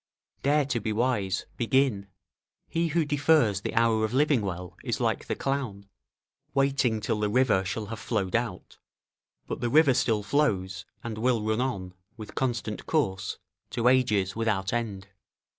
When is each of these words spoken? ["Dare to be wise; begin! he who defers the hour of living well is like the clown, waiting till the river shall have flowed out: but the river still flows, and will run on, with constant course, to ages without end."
["Dare 0.41 0.65
to 0.65 0.79
be 0.79 0.91
wise; 0.91 1.45
begin! 1.57 2.07
he 2.67 2.87
who 2.87 3.05
defers 3.05 3.61
the 3.61 3.75
hour 3.75 4.03
of 4.03 4.15
living 4.15 4.41
well 4.41 4.75
is 4.83 4.99
like 4.99 5.25
the 5.27 5.35
clown, 5.35 5.85
waiting 6.55 6.99
till 6.99 7.19
the 7.19 7.29
river 7.29 7.63
shall 7.63 7.85
have 7.85 7.99
flowed 7.99 8.35
out: 8.35 8.79
but 9.45 9.61
the 9.61 9.69
river 9.69 9.93
still 9.93 10.23
flows, 10.23 10.85
and 11.03 11.19
will 11.19 11.43
run 11.43 11.61
on, 11.61 11.93
with 12.17 12.33
constant 12.33 12.87
course, 12.87 13.37
to 13.69 13.87
ages 13.87 14.35
without 14.35 14.73
end." 14.73 15.09